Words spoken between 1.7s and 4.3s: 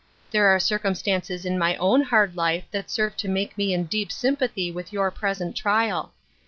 own hard life that serve to make me in deep